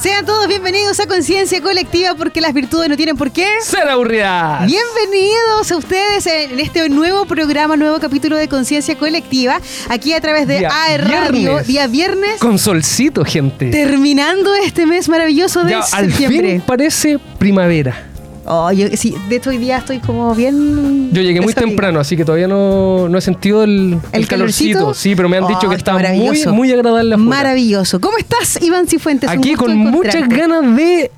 [0.00, 4.64] Sean todos bienvenidos a Conciencia Colectiva porque las virtudes no tienen por qué ser aburridas.
[4.66, 10.46] Bienvenidos a ustedes en este nuevo programa, nuevo capítulo de Conciencia Colectiva, aquí a través
[10.46, 11.66] de Día AE Radio, viernes.
[11.66, 13.70] día viernes, Con solcito, gente.
[13.72, 16.50] terminando este mes maravilloso de Ya, al septiembre.
[16.52, 18.07] fin parece primavera.
[18.50, 21.10] Oh, yo, sí, de hecho hoy día estoy como bien.
[21.12, 24.78] Yo llegué muy temprano, así que todavía no, no he sentido el, ¿El calorcito.
[24.78, 24.94] calorcito?
[24.94, 27.30] Sí, pero me han dicho Oh, que está está muy, muy agradable afuera.
[27.30, 28.00] Maravilloso.
[28.00, 29.28] ¿Cómo estás, Iván Cifuentes?
[29.28, 31.10] Aquí con muchas ganas de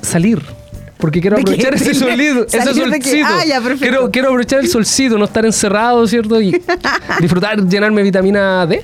[0.00, 0.40] salir.
[0.98, 3.04] Porque quiero aprovechar ese solito, ese ¿Salir de qué?
[3.10, 3.26] solcito.
[3.28, 3.80] Ah, ya, perfecto.
[3.80, 6.40] Quiero, quiero aprovechar el solcito, no estar encerrado, ¿cierto?
[6.40, 6.52] Y
[7.20, 8.82] disfrutar, llenarme vitamina D.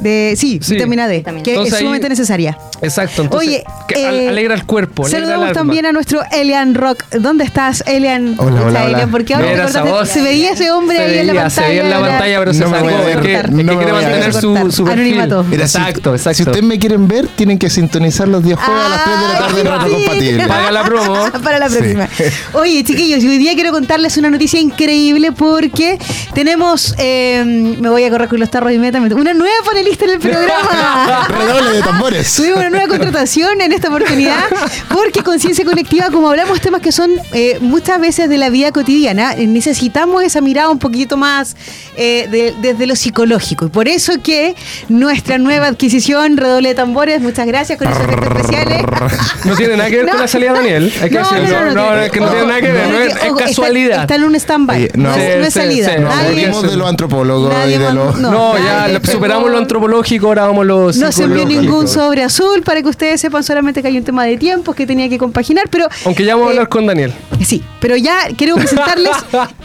[0.00, 0.74] De, sí, Sí.
[0.74, 1.42] vitamina D, Vitamina.
[1.42, 2.58] que Entonces es ahí- sumamente necesaria.
[2.80, 3.22] Exacto.
[3.22, 5.04] Entonces, Oye, que eh, alegra el cuerpo.
[5.06, 7.04] alegra Saludamos también a nuestro Elian Rock.
[7.20, 8.34] ¿Dónde estás, Elian?
[8.38, 9.08] Hola, hola, Elian, hola.
[9.12, 11.50] porque ahora te cortaste- se veía ese hombre Se ahí en la pantalla.
[11.50, 12.88] Se veía en la pantalla, pero se No me sacó.
[12.90, 14.40] Es ver, que, es que quiere mantener su,
[14.72, 14.88] su perfil.
[14.90, 15.44] Anonimato.
[15.44, 16.36] Mira, Exacto, exacto.
[16.36, 19.28] Si ustedes me quieren ver, tienen que sintonizar los días jueves a las 3 de
[19.28, 19.92] la tarde en Rato sí.
[19.94, 20.46] Compatible.
[20.48, 21.14] Paga la promo.
[21.44, 21.76] Para la Sí.
[21.76, 22.08] próxima.
[22.54, 25.98] Oye, chiquillos, y hoy día quiero contarles una noticia increíble porque
[26.34, 27.42] tenemos, eh,
[27.80, 31.26] me voy a correr con los tarros inmediatamente, una nueva panelista en el programa.
[31.28, 32.34] Redoble de tambores.
[32.34, 34.44] Tuvimos una nueva contratación en esta oportunidad
[34.88, 39.34] porque Conciencia Colectiva, como hablamos temas que son eh, muchas veces de la vida cotidiana,
[39.34, 41.56] eh, necesitamos esa mirada un poquito más
[41.96, 43.66] eh, de- desde lo psicológico.
[43.66, 44.54] Y por eso que
[44.88, 48.82] nuestra nueva adquisición, redoble de tambores, muchas gracias con esos efectos especiales.
[49.44, 50.12] No tiene nada que ver No.
[50.12, 50.92] con la salida de Daniel.
[51.02, 51.60] Hay que No, decirlo.
[51.60, 52.86] no, no, No, no, es que no tiene nada que ver.
[52.86, 54.00] no, no es, es ojo, está- casualidad.
[54.02, 54.90] Está, en un stand-by.
[54.94, 55.14] No, no.
[55.16, 55.88] es, no es Sí, sí, salida.
[55.94, 58.18] sí, no, Hablemos de los antropólogos Nadie y de los...
[58.18, 58.30] no.
[58.30, 59.12] No, ya nadie lo- pegó.
[59.72, 63.42] Antropológico, ahora vamos a lo No se envió ningún sobre azul para que ustedes sepan
[63.42, 66.48] solamente que hay un tema de tiempos que tenía que compaginar, pero Aunque ya vamos
[66.48, 67.12] a Eh, hablar con Daniel.
[67.44, 69.10] Sí, pero ya queremos presentarles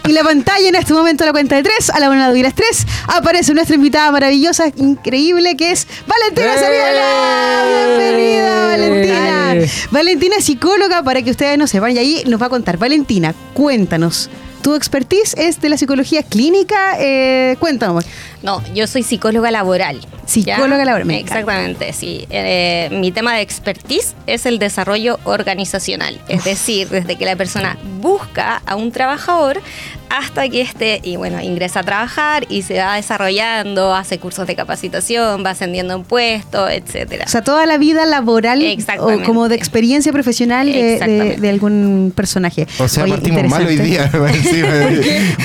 [0.08, 2.42] y la pantalla en este momento a la cuenta de tres, a la una y
[2.42, 7.98] las tres, aparece nuestra invitada maravillosa, increíble, que es Valentina ¡Eh!
[7.98, 9.56] Bienvenida, Valentina.
[9.56, 9.70] ¡Eh!
[9.92, 12.78] Valentina psicóloga, para que ustedes no sepan, y ahí nos va a contar.
[12.78, 14.30] Valentina, cuéntanos.
[14.68, 16.98] Tu expertise es de la psicología clínica.
[17.00, 18.04] Eh, cuéntanos.
[18.44, 20.06] No, yo soy psicóloga laboral.
[20.26, 22.28] Psicóloga laboral, me Exactamente, sí.
[22.30, 26.20] Eh, mi tema de expertise es el desarrollo organizacional.
[26.28, 29.62] Es decir, desde que la persona busca a un trabajador
[30.10, 34.56] hasta que este, y bueno, ingresa a trabajar y se va desarrollando, hace cursos de
[34.56, 37.26] capacitación, va ascendiendo en puesto, etcétera.
[37.28, 38.64] O sea, toda la vida laboral
[39.00, 42.68] o como de experiencia profesional de, de- de algún personaje.
[42.80, 44.10] O sea, Oye, partimos mal hoy día.
[44.34, 44.68] encima.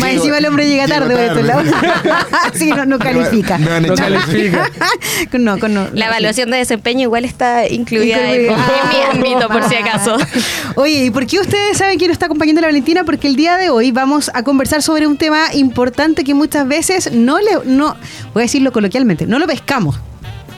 [0.00, 1.70] Más encima el hombre llega tarde por lados.
[1.70, 2.10] tarde.
[2.52, 3.58] Así que no, no califica.
[3.58, 3.96] No echar.
[3.96, 4.70] califica.
[5.38, 5.88] No, con no.
[5.92, 8.66] La evaluación de desempeño igual está incluida en, Incluida.
[9.12, 10.16] en mi ámbito, por si acaso.
[10.76, 13.02] Oye, ¿y por qué ustedes saben quién nos está acompañando la Valentina?
[13.04, 17.10] Porque el día de hoy vamos a conversar sobre un tema importante que muchas veces
[17.10, 17.96] no le, no,
[18.34, 19.96] voy a decirlo coloquialmente, no lo pescamos.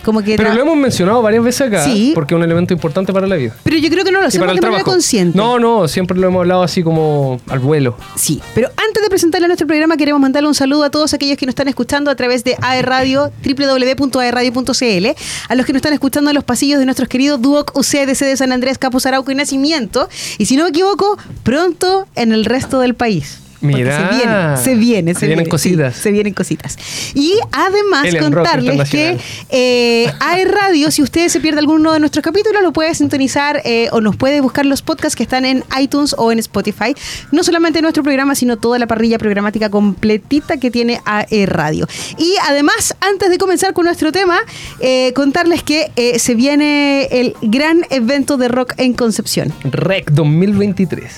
[0.05, 1.85] Como que Pero lo hemos mencionado varias veces acá.
[1.85, 2.11] Sí.
[2.13, 3.57] Porque es un elemento importante para la vida.
[3.63, 5.39] pero yo creo que no lo hacemos de manera consciente.
[5.39, 7.97] No, no, siempre lo hemos hablado así como al vuelo.
[8.17, 11.39] Sí, pero antes de presentarle a nuestro programa queremos mandarle un saludo a todos aquellos
[11.39, 15.07] que nos están escuchando a través de AE Radio, www.aeradio.cl,
[15.49, 18.37] a los que nos están escuchando en los pasillos de nuestros queridos Duoc UCDC de
[18.37, 22.81] San Andrés, Capos Arauco y Nacimiento, y si no me equivoco, pronto en el resto
[22.81, 23.44] del país.
[23.65, 23.97] Porque Mira.
[23.97, 25.95] se viene, se viene, Se vienen viene, cositas.
[25.95, 26.77] sí, se vienen cositas.
[27.15, 32.63] Y además contarles que eh, AE Radio, si usted se pierde alguno de nuestros capítulos,
[32.63, 36.31] lo puede sintonizar eh, o nos puede buscar los podcasts que están en iTunes o
[36.31, 36.95] en Spotify.
[37.33, 41.87] No solamente nuestro programa, sino toda la parrilla programática completita que tiene AE Radio.
[42.19, 44.39] Y además, antes de comenzar con nuestro tema,
[44.81, 49.53] eh, contarles que eh, se viene el gran evento de rock en Concepción.
[49.65, 51.13] REC 2023.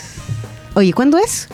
[0.75, 1.49] Oye, ¿cuándo es?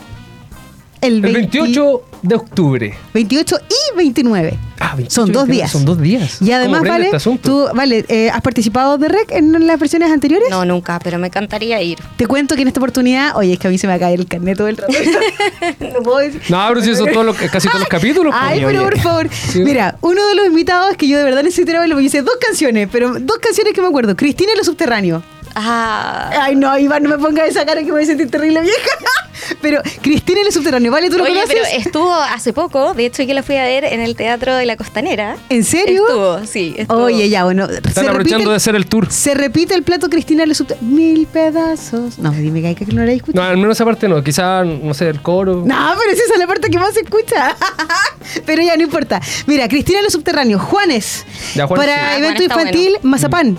[1.03, 2.93] El 28 de octubre.
[3.13, 4.57] 28 y 29.
[4.79, 5.71] Ah, 28 Son dos 29, días.
[5.71, 6.41] Son dos días.
[6.41, 9.79] Y además, ¿Cómo prende Vale, este tú, Vale, eh, ¿has participado de REC en las
[9.79, 10.47] versiones anteriores?
[10.49, 11.99] No, nunca, pero me encantaría ir.
[12.15, 13.99] Te cuento que en esta oportunidad, oye, es que a mí se me va a
[13.99, 14.93] caer el carnet todo el rato.
[15.79, 16.41] no puedo decir.
[16.47, 18.33] No, pero si eso todos los- casi todos los capítulos.
[18.35, 18.73] Ay, pues.
[18.73, 19.29] pero por favor.
[19.55, 22.87] Mira, uno de los invitados que yo de verdad necesito verlo, me dice dos canciones,
[22.91, 24.15] pero dos canciones que me acuerdo.
[24.15, 25.21] Cristina y los subterráneos.
[25.55, 26.29] Ah.
[26.41, 28.97] Ay, no, Iván, no me ponga esa cara que me voy a sentir terrible vieja.
[29.61, 31.09] Pero Cristina y los subterráneos, ¿vale?
[31.09, 31.53] ¿Tú lo Oye, conoces?
[31.53, 34.65] pero estuvo hace poco, de hecho yo la fui a ver en el Teatro de
[34.65, 35.35] la Costanera.
[35.49, 36.07] ¿En serio?
[36.07, 36.75] Estuvo, sí.
[36.77, 37.03] Estuvo.
[37.03, 37.65] Oye, ya, bueno.
[37.65, 39.11] Están aprovechando de hacer el tour.
[39.11, 40.93] Se repite el plato Cristina y los subterráneos.
[40.93, 42.19] Mil pedazos.
[42.19, 43.43] No, dime que hay que no la escuchado.
[43.43, 44.23] No, al menos esa parte no.
[44.23, 45.63] Quizá, no sé, el coro.
[45.65, 47.55] No, pero esa es la parte que más se escucha.
[48.45, 49.21] pero ya, no importa.
[49.45, 51.25] Mira, Cristina y los subterráneos, Juanes.
[51.55, 52.07] Ya, Juanes, para sí.
[52.13, 53.57] Ah, evento infantil, Mazapán.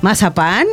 [0.00, 0.66] ¿Mazapán?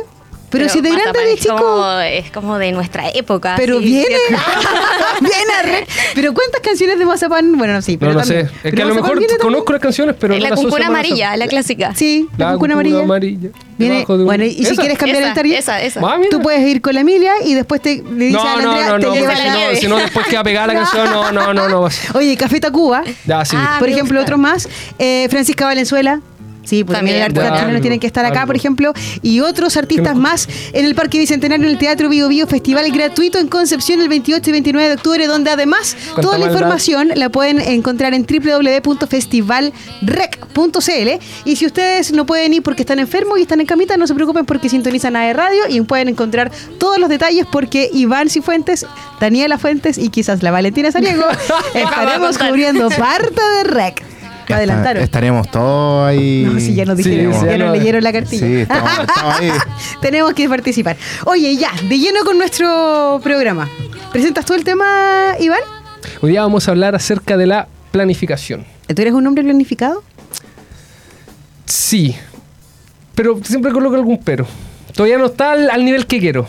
[0.52, 3.54] Pero si de grande, de chico- Como, es como de nuestra época.
[3.56, 4.44] Pero sí, viene, ¿cierto?
[5.20, 7.56] viene a re- Pero ¿cuántas canciones de Mazapán?
[7.56, 8.40] Bueno, sí, pero No, no sé.
[8.40, 9.30] Es Pero que a lo mejor también.
[9.40, 11.94] conozco las canciones, pero no la asocio cuncuna amarilla, la clásica.
[11.94, 13.50] Sí, la, La cuncuna cuncuna amarilla.
[13.78, 16.00] Viene- Debajo de un- bueno, y si quieres cambiar esa, el target, esa, esa.
[16.04, 18.62] Ah, tú puedes ir con la Emilia y después te le dices a No, la
[18.62, 20.74] no, Andrea, no, te no, lleva la si no, si no después queda pegada la
[20.80, 21.88] canción, no, no, no, no.
[22.14, 23.02] Oye, Café Tacuba.
[23.26, 23.56] Ya, sí.
[23.58, 24.68] Ah, por ejemplo, otros más.
[24.98, 26.20] Eh, Francisca Valenzuela.
[26.64, 28.48] Sí, pues también, chilenos algo, tienen que estar acá, algo.
[28.48, 28.92] por ejemplo,
[29.22, 33.38] y otros artistas más en el Parque Bicentenario, en el Teatro Bio Bio, festival gratuito
[33.38, 37.60] en Concepción el 28 y 29 de octubre, donde además toda la información la pueden
[37.60, 41.08] encontrar en www.festivalrec.cl
[41.44, 44.14] y si ustedes no pueden ir porque están enfermos y están en camita, no se
[44.14, 48.86] preocupen porque sintonizan a Radio y pueden encontrar todos los detalles porque Iván Cifuentes,
[49.20, 51.24] Daniela Fuentes y quizás la Valentina Sariego
[51.74, 54.21] estaremos cubriendo parte de Rec.
[54.48, 55.02] Ya Adelantaron.
[55.02, 56.42] está- estaremos todos ahí.
[56.46, 58.46] No, si ya nos dijeron, sí, ya ya nos no- leyeron la cartilla.
[58.46, 59.50] Sí, estamos, estamos ahí.
[60.02, 60.96] Tenemos que participar.
[61.26, 63.68] Oye, ya, de lleno con nuestro programa.
[64.12, 65.60] ¿Presentas tú el tema, Iván?
[66.20, 68.64] Hoy día vamos a hablar acerca de la planificación.
[68.94, 70.02] ¿Tú eres un hombre planificado?
[71.64, 72.14] Sí,
[73.14, 74.46] pero siempre coloco algún pero.
[74.94, 76.46] Todavía no está al, al nivel que quiero.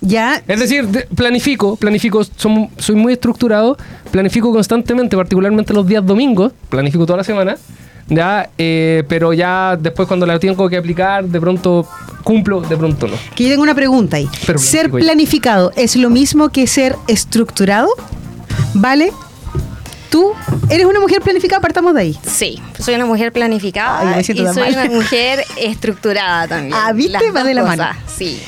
[0.00, 0.42] Ya.
[0.48, 3.76] Es decir, de- planifico, planifico, soy muy estructurado,
[4.10, 7.56] planifico constantemente, particularmente los días domingos, planifico toda la semana,
[8.08, 11.86] ya, eh, pero ya después cuando la tengo que aplicar, de pronto
[12.24, 13.14] cumplo, de pronto no.
[13.34, 14.28] Que yo tengo una pregunta ahí.
[14.46, 15.04] Pero ¿Ser planifico ya.
[15.04, 17.88] planificado es lo mismo que ser estructurado?
[18.74, 19.12] ¿Vale?
[20.10, 20.32] ¿Tú
[20.70, 21.60] eres una mujer planificada?
[21.60, 22.18] Partamos de ahí.
[22.26, 24.72] Sí, soy una mujer planificada Ay, y soy mal.
[24.72, 26.74] una mujer estructurada también.
[26.74, 27.30] Ah, ¿viste?
[27.30, 27.84] Va de la mano.
[28.06, 28.40] sí.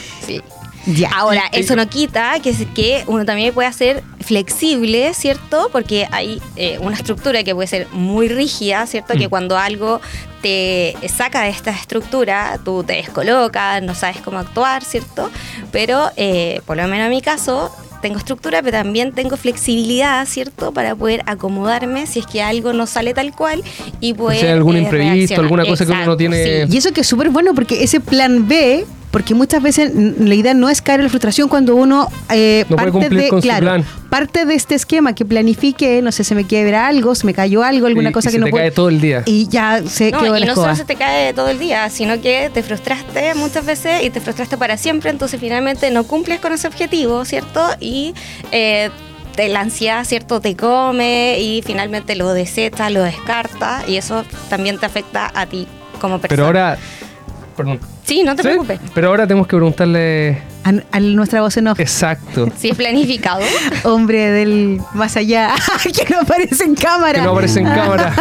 [0.87, 1.11] Ya.
[1.15, 5.69] Ahora, Y- y- eso no quita que, que uno también pueda ser flexible, ¿cierto?
[5.73, 9.15] Porque hay eh, una estructura que puede ser muy rígida, ¿cierto?
[9.15, 9.19] Mm.
[9.19, 10.01] Que cuando algo
[10.43, 15.31] te saca de esta estructura, tú te descolocas, no sabes cómo actuar, ¿cierto?
[15.71, 17.71] Pero, eh, por lo menos en mi caso,
[18.01, 20.73] tengo estructura, pero también tengo flexibilidad, ¿cierto?
[20.73, 23.63] Para poder acomodarme si es que algo no sale tal cual
[24.01, 24.41] y poder...
[24.41, 25.45] Si hay algún eh, imprevisto, reaccionar.
[25.45, 26.73] alguna cosa que uno no tiene- sí.
[26.75, 30.55] Y eso que es súper bueno porque ese plan B, porque muchas veces la idea
[30.55, 33.61] no es caer en la frustración cuando uno eh, No parte de, con su claro,
[33.67, 33.85] plan.
[34.11, 37.63] parte de este esquema que planifique, no sé, se me quiebra algo, se me cayó
[37.63, 39.23] algo, alguna Y- cosa y que se no te puedo- cae todo el día.
[39.27, 41.89] Y ya se No, quedó y la no solo se te cae todo el día,
[41.91, 46.41] sino que te frustraste muchas veces y te frustraste para siempre, entonces finalmente no cumples
[46.41, 47.63] con ese objetivo, ¿cierto?
[47.81, 48.15] Y
[48.51, 48.89] eh,
[49.37, 50.41] te, la ansiedad, ¿cierto?
[50.41, 55.67] Te come y finalmente lo desecha, lo descarta y eso también te afecta a ti
[56.01, 56.29] como persona.
[56.37, 56.79] Pero ahora,
[57.57, 57.79] perdón.
[58.13, 58.49] Sí, no te ¿Sí?
[58.49, 58.79] preocupes.
[58.95, 62.49] Pero ahora tenemos que preguntarle A, a nuestra voz en off, exacto.
[62.59, 63.41] Si es planificado.
[63.85, 67.19] hombre del más allá, que no aparece en cámara.
[67.21, 68.15] Que no aparece en cámara.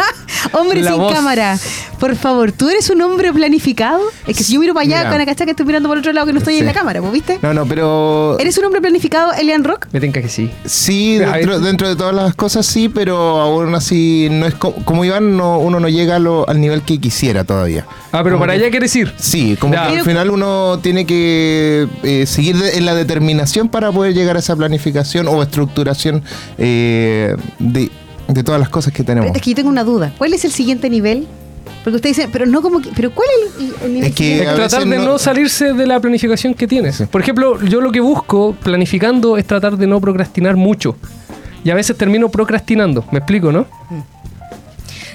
[0.52, 1.14] hombre La sin voz.
[1.14, 1.58] cámara.
[2.00, 4.00] Por favor, ¿tú eres un hombre planificado?
[4.26, 5.10] Es que si yo miro para allá, Mira.
[5.10, 7.00] con la cacha que estoy mirando por otro lado que no estoy en la cámara,
[7.00, 7.38] ¿vos viste?
[7.42, 8.36] No, no, pero.
[8.40, 9.86] ¿Eres un hombre planificado, Elian Rock?
[9.92, 10.50] Me tenga que sí.
[10.64, 15.36] Sí, dentro, de todas las cosas sí, pero aún así no es co- como Iván,
[15.36, 17.84] no, uno no llega a lo- al nivel que quisiera todavía.
[18.10, 19.12] Ah, pero Como para que- allá quieres ir.
[19.18, 19.81] Sí, como Ya.
[19.84, 24.38] Al final uno tiene que eh, seguir de- en la determinación para poder llegar a
[24.40, 26.22] esa planificación o estructuración
[26.58, 27.90] eh, de,
[28.28, 29.34] de todas las cosas que tenemos.
[29.34, 30.12] Es que yo tengo una duda.
[30.18, 31.26] ¿Cuál es el siguiente nivel?
[31.84, 34.42] Porque usted dice, pero no como que, pero ¿cuál es el, el nivel Es que-
[34.54, 35.04] tratar de no...
[35.04, 36.96] no- salirse de la planificación que tienes.
[36.96, 37.04] Sí.
[37.06, 40.96] Por ejemplo, yo lo que busco planificando es tratar de no procrastinar mucho.
[41.64, 43.04] Y a veces termino procrastinando.
[43.12, 43.66] ¿Me explico, no?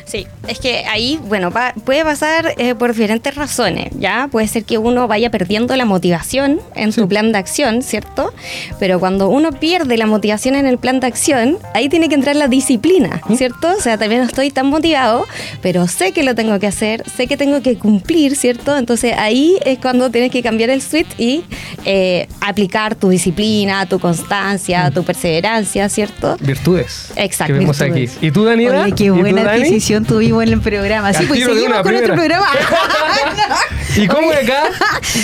[0.08, 4.30] Sí, es que ahí, bueno, pa- puede pasar eh, por diferentes razones, ¿ya?
[4.32, 7.02] Puede ser que uno vaya perdiendo la motivación en Sí.
[7.02, 8.34] su plan de acción, ¿cierto?
[8.80, 12.38] Pero cuando uno pierde la motivación en el plan de acción, ahí tiene que entrar
[12.38, 13.68] la disciplina, ¿cierto?
[13.78, 15.26] O sea, también no estoy tan motivado,
[15.62, 18.78] pero sé que lo tengo que hacer, sé que tengo que cumplir, ¿cierto?
[18.78, 21.44] Entonces ahí es cuando tienes que cambiar el switch y
[21.84, 26.38] eh, aplicar tu disciplina, tu constancia, tu perseverancia, ¿cierto?
[26.40, 27.12] Virtudes.
[27.18, 28.16] Exacto, Que vemos virtudes.
[28.18, 28.28] aquí.
[28.28, 28.84] ¿Y tú, Daniela?
[28.84, 29.64] Oye, qué ¿Y tú, buena Dani?
[29.98, 31.14] Adquisición tuvimos en el programa.
[31.14, 32.46] Sí, pues seguimos con nuestro programa.
[33.96, 34.64] ¿Y cómo de acá?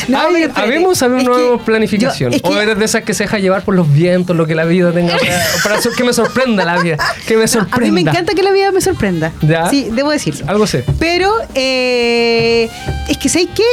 [0.07, 0.59] No, espérate.
[0.61, 2.33] habemos Es una nueva yo- planificación.
[2.33, 4.55] es que- O eres de esas que se deja llevar por los vientos, lo que
[4.55, 6.97] la vida tenga para, para que me sorprenda la vida.
[7.27, 7.85] Que me A sorprenda.
[7.85, 9.31] mí me encanta que la vida me sorprenda.
[9.41, 9.69] ¿Ya?
[9.69, 10.45] Sí, debo decirlo.
[10.47, 10.83] Algo sé.
[10.99, 12.69] Pero eh,
[13.09, 13.63] es que sé que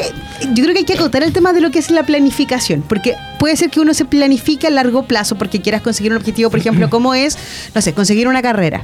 [0.52, 3.14] yo creo que hay que acotar el tema de lo que es la planificación, porque
[3.38, 6.58] puede ser que uno se planifique a largo plazo porque quieras conseguir un objetivo, por
[6.60, 7.38] ejemplo, como es,
[7.74, 8.82] no sé, conseguir una carrera.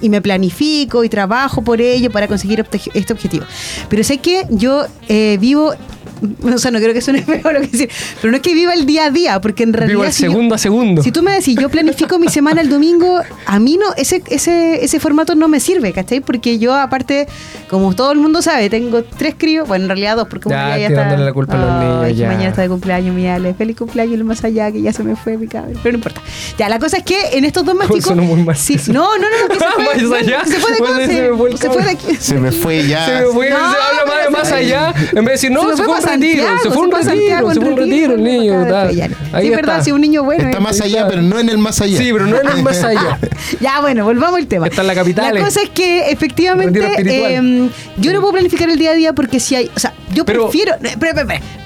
[0.00, 3.46] Y me planifico y trabajo por ello para conseguir este objetivo.
[3.88, 5.74] Pero sé que yo eh, vivo
[6.54, 8.74] o sea, no creo que suene feo lo que decir, pero no es que viva
[8.74, 9.96] el día a día, porque en realidad...
[9.98, 11.02] Vivo el si yo- segundo a segundo.
[11.02, 14.84] si tú me decís, yo planifico mi semana el domingo, a mí no, ese, ese,
[14.84, 16.20] ese formato no me sirve, ¿cachai?
[16.20, 17.26] Porque yo, aparte,
[17.68, 20.88] como todo el mundo sabe, tengo tres críos, bueno, en realidad dos, porque Ya, ya
[20.88, 21.58] tirándole la culpa a
[22.00, 22.28] los niños, ya.
[22.28, 23.54] mañana está de cumpleaños, mi Ale.
[23.54, 25.74] Feliz cumpleaños, lo más allá, que ya se me fue mi cabrón.
[25.82, 26.20] Pero no importa.
[26.58, 28.08] Ya, la cosa es que en estos dos más ¿Cómo chicos.
[28.10, 29.84] sonó muy mal sí, no, no, no, que se fue.
[29.84, 30.44] Más no, allá.
[30.44, 32.16] Se fue de Conce, se me fue Se fue de aquí.
[32.18, 33.06] Se me fue ya.
[33.06, 34.94] Se me fue, No, se habla más, más allá.
[35.12, 36.44] En vez de decir, no, se, fue pa' retiro.
[36.62, 37.52] Se fue un retiro.
[37.52, 38.64] Se fue un retiro el niño.
[38.76, 39.56] Ahí Sí, está.
[39.56, 40.44] verdad, si un niño bueno.
[40.44, 40.60] Está eh.
[40.60, 41.98] más allá, pero no en el más allá.
[41.98, 43.18] Sí, pero no en el más allá.
[43.60, 44.66] Ya, bueno, volvamos al tema.
[44.66, 45.44] Está en la capital, La eh.
[45.44, 49.54] cosa es que efectivamente eh, yo no puedo planificar el día a día porque si
[49.54, 50.72] hay, o sea, yo Pero- prefiero,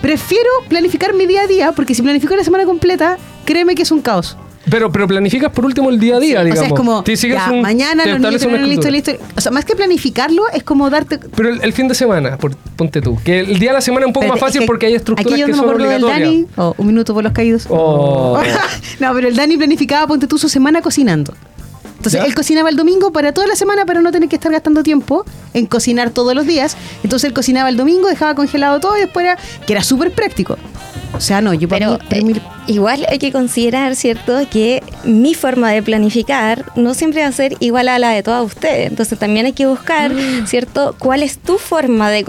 [0.03, 3.91] prefiero planificar mi día a día porque si planifico la semana completa, créeme que es
[3.91, 4.37] un caos.
[4.69, 6.59] Pero, pero planificas por último el día a día, o digamos.
[6.61, 9.13] sea, es como Te sigues ya, un- mañana te los niños tienen listo, listo.
[9.37, 12.55] O sea, más que planificarlo es como darte Pero el, el fin de semana, por-
[12.77, 13.19] ponte tú.
[13.25, 15.41] Que el día de la semana es un poco más fácil porque hay estructuras aquí
[15.41, 16.31] yo que no son acuerdo del obligatorias.
[16.31, 17.67] Dani, oh, un minuto por los caídos.
[17.71, 18.39] Oh.
[19.01, 21.35] no, pero el Dani planificaba, ponte tú, su semana cocinando.
[21.97, 22.27] Entonces, ¿Ya?
[22.27, 25.25] él cocinaba el domingo para toda la semana para no tener que estar gastando tiempo
[25.53, 26.77] en cocinar todos los días.
[27.03, 29.37] Entonces, él cocinaba el domingo, dejaba congelado todo y después era,
[29.67, 30.57] que era súper práctico.
[31.21, 35.35] O sea, no, yo para Pero mí- eh, igual hay que considerar, ¿cierto?, que mi
[35.35, 38.89] forma de planificar no siempre va a ser igual a la de todas ustedes.
[38.89, 40.47] Entonces también hay que buscar, Mm.
[40.47, 42.25] ¿cierto?, cuál es tu forma de,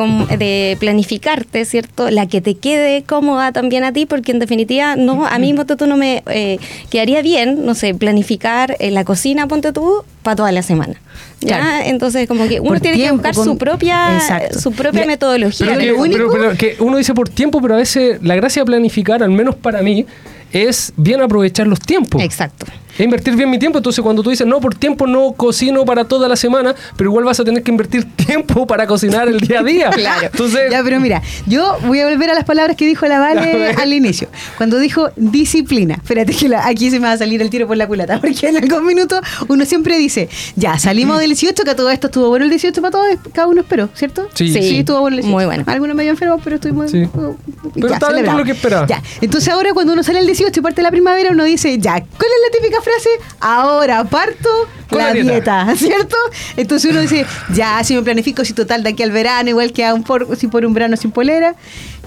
[0.78, 5.40] planificarte, ¿cierto?, la que te quede cómoda también a ti, porque en definitiva, no, a
[5.40, 9.72] mí, ponte tú, no me eh, quedaría bien, no sé, planificar en la cocina, ponte
[9.72, 10.96] tú, para toda la semana.
[11.42, 11.58] ¿Ya?
[11.58, 11.84] Claro.
[11.88, 14.60] Entonces, como que uno Por tiene tiempo, que buscar con- su propia, Exacto.
[14.60, 15.66] su propia metodología.
[15.68, 18.36] Pero, que, lo único- pero- pero que uno dice por tiempo, pero a veces la
[18.36, 20.06] gracia de planificar, al menos para mí,
[20.52, 22.22] es bien aprovechar los tiempos.
[22.22, 22.66] Exacto.
[23.02, 23.80] Es invertir bien mi tiempo.
[23.80, 27.26] Entonces, cuando tú dices, no, por tiempo no cocino para toda la semana, pero igual
[27.26, 29.90] vas a tener que invertir tiempo para cocinar el día a día.
[30.02, 30.28] Claro.
[30.32, 33.72] Entonces, Ya, pero mira, yo voy a volver a las palabras que dijo la Vale
[33.72, 34.30] al inicio.
[34.58, 35.96] Cuando dijo disciplina.
[35.96, 38.48] Espérate que la- aquí se me va a salir el tiro por la culata, porque
[38.50, 42.30] en algún minuto uno siempre dice, ya, salimos del 18, que a todo esto estuvo
[42.30, 44.28] bueno el 18 para todos, cada uno esperó, ¿cierto?
[44.36, 44.52] Sí.
[44.54, 44.78] Sí.
[44.80, 45.32] estuvo bueno el 18.
[45.36, 45.64] Muy bueno.
[45.66, 46.88] Algunos medio enfermos, pero estoy muy...
[46.88, 47.04] Sí.
[47.04, 47.36] uh,
[47.74, 48.86] Pero está dentro de lo que esperaba.
[48.88, 51.94] Ya, entonces ahora cuando uno sale el 18 y parte la primavera, uno dice, ya,
[51.94, 52.91] ¿cuál es la típica frase?
[53.40, 54.50] Ahora parto
[54.90, 55.66] Con la, la dieta.
[55.66, 55.76] dieta.
[55.76, 56.18] ¿cierto?
[56.58, 59.86] Entonces uno dice, ya, si me planifico, si total de aquí al verano, igual que
[59.86, 61.56] a un por, si por un verano sin polera.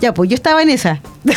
[0.00, 1.00] Ya, pues yo estaba en esa.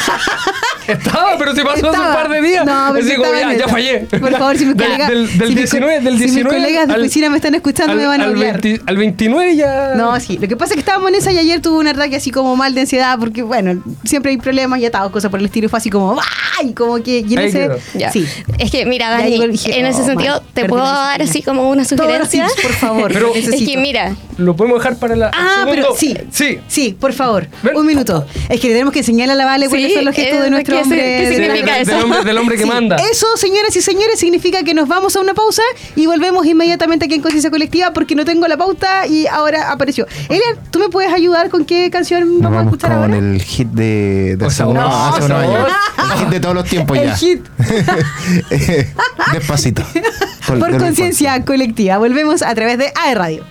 [0.87, 2.65] Estaba, pero se pasó hace un par de días.
[2.65, 3.99] No, pero estaba ya, ya fallé.
[3.99, 5.09] Por favor, si mis colegas.
[5.09, 7.35] Del, del si mis 19, co- del si mis 19 colegas de al- oficina me
[7.35, 8.27] están escuchando, al, me van a.
[8.27, 9.93] 20 al 29 ya.
[9.95, 10.37] No, sí.
[10.41, 12.55] Lo que pasa es que estábamos en esa y ayer tuve un ataque así como
[12.55, 15.67] mal de ansiedad porque, bueno, siempre hay problemas y atados, cosas por el estilo.
[15.67, 16.17] Fue así como,
[16.61, 16.71] ¡ay!
[16.73, 17.19] Como que.
[17.27, 17.69] Y en Ahí ese.
[18.13, 18.25] Sí.
[18.57, 21.69] Es que, mira, Dani, dije, en ese oh, sentido, man, te puedo dar así como
[21.69, 22.47] una Todos los sugerencia.
[22.47, 23.11] tips, por favor.
[23.13, 25.31] Pero- Es que, mira, Lo podemos dejar para la.
[25.33, 26.15] Ah, pero sí.
[26.31, 26.59] Sí.
[26.69, 27.47] Sí, por favor.
[27.75, 28.25] Un minuto.
[28.49, 30.49] Es que tenemos que enseñarle a la Vale cuáles Sí, son los gestos eh, de
[30.49, 31.01] nuestro ¿qué se- hombre.
[31.01, 31.91] qué de- significa del, eso?
[31.91, 32.95] del hombre, del hombre que Sí, manda.
[33.11, 35.61] Eso, señoras y señores, significa que nos vamos a una pausa
[35.95, 40.07] y volvemos inmediatamente aquí en Conciencia Colectiva porque no tengo la pauta y ahora apareció.
[40.29, 43.17] Elian, ¿tú me puedes ayudar con qué canción Nos vamos, a vamos escuchar con ahora?
[43.17, 45.67] el hit de, de O hace, sea, unos- no, hace unos años.
[46.13, 47.15] El hit de todos los tiempos El ya.
[47.17, 47.41] hit
[48.49, 48.87] Eh,
[49.33, 49.83] Despacito.
[50.47, 51.97] Con- por Conciencia Colectiva.
[51.97, 53.43] Volvemos a través de AE Radio.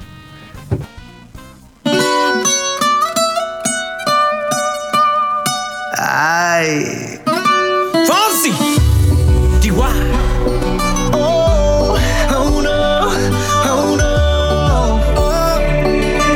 [6.57, 7.21] Ay.
[8.09, 8.53] Fonsi.
[9.61, 9.93] Chihuahua.
[11.13, 11.99] Oh,
[12.33, 12.81] oh no,
[13.73, 14.13] oh no.
[15.21, 15.61] Oh.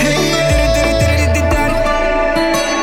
[0.04, 1.32] Hey.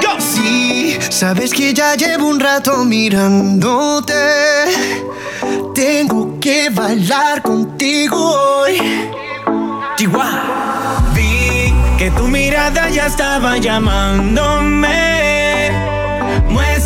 [0.02, 0.12] Go.
[0.20, 4.14] Sí, sabes que ya llevo un rato mirándote.
[5.76, 8.82] Tengo que bailar contigo hoy.
[9.96, 11.04] Chihuahua.
[11.14, 15.07] Vi que tu mirada ya estaba llamándome.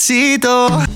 [0.00, 0.89] Despacito.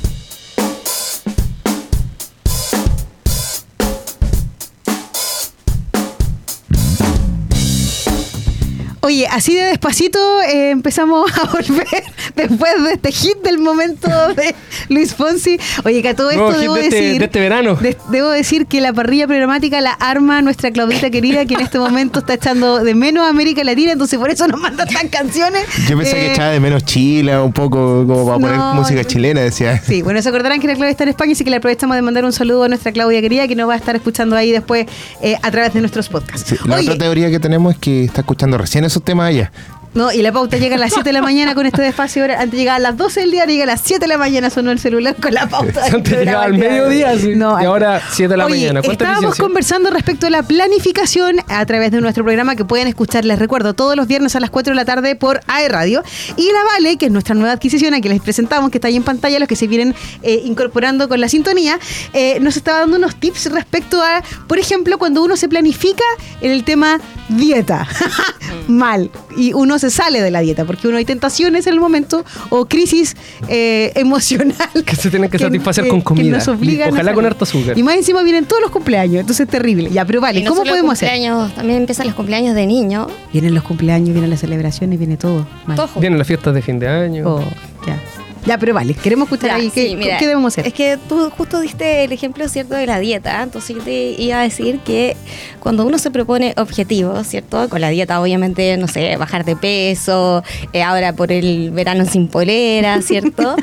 [9.05, 11.87] Oye, así de despacito eh, empezamos a volver
[12.35, 14.55] después de este hit del momento de
[14.89, 15.59] Luis Fonsi.
[15.85, 17.19] Oye, que a todo esto debo de este- decir.
[17.19, 17.75] de este verano.
[17.77, 21.79] de- debo decir que la parrilla programática la arma nuestra Claudita querida, que en este
[21.79, 25.67] momento está echando de menos a América Latina, entonces por eso nos manda tan canciones.
[25.89, 29.03] Yo pensé que Eh, echaba de menos Chile, un poco como para poner No, música
[29.03, 29.07] no.
[29.09, 29.83] chilena, decía.
[29.87, 32.01] Sí, bueno, se acordarán que la Claudia está en España, así que le aprovechamos de
[32.03, 34.87] mandar un saludo a nuestra Claudia querida, que nos va a estar escuchando ahí después
[35.21, 36.49] eh, a través de nuestros podcasts.
[36.49, 39.51] Sí, la Oye, otra teoría que tenemos es que está escuchando recién esos temas.
[39.95, 42.25] No, y la pauta llega a las 7 de la mañana con este despacio.
[42.25, 44.73] Antes llegaba a las 12 del día, llega a las 7 de la mañana, sonó
[44.73, 45.85] el celular con la pauta.
[45.93, 47.37] Antes llegaba al mediodía, sí.
[47.37, 48.83] No, Y ahora 7 de la Oye, mañana.
[48.83, 53.25] ¿Cuánta Estábamos conversando respecto a la planificación a través de nuestro programa que pueden escuchar,
[53.25, 56.03] les recuerdo, todos los viernes a las 4 de la tarde por AE Radio.
[56.37, 58.97] Y la Vale, que es nuestra nueva adquisición, a que les presentamos, que está ahí
[58.97, 61.79] en pantalla, los que se vienen eh, incorporando con la sintonía,
[62.13, 66.05] eh, nos estaba dando unos tips respecto a, por ejemplo, cuando uno se planifica
[66.41, 67.87] en el tema dieta.
[68.69, 69.11] Mal.
[69.37, 72.67] Y uno se sale de la dieta, porque uno hay tentaciones en el momento o
[72.67, 73.17] crisis
[73.49, 74.69] eh, emocional.
[74.85, 76.39] Que se tienen que satisfacer con comida.
[76.39, 77.79] nos obligan a Ojalá con harto azúcar.
[77.79, 79.91] Y más encima vienen todos los cumpleaños, entonces es terrible.
[79.91, 81.11] Ya, pero vale, Y no ¿cómo solo podemos hacer?
[81.55, 83.09] También empiezan los cumpleaños de niños.
[83.33, 85.47] Vienen los cumpleaños, vienen las celebraciones, viene todo.
[85.67, 85.77] Mal.
[85.77, 86.01] Todo junto.
[86.01, 87.25] Vienen las fiestas de fin de año.
[87.27, 87.45] Oh,
[87.87, 87.99] ya.
[88.47, 89.71] Ya, pero vale, queremos escuchar Ya, ahí.
[89.71, 90.67] ¿Qué, sí, mira, ¿Qué debemos hacer?
[90.67, 93.43] Es que tú justo diste el ejemplo, ¿cierto?, de la dieta.
[93.43, 95.17] Entonces yo te iba a decir que
[95.61, 97.69] cuando uno se propone objetivos, ¿cierto?
[97.69, 102.29] Con la dieta, obviamente, no sé, bajar de peso, eh, ahora por el verano sin
[102.29, 103.57] polera, ¿cierto?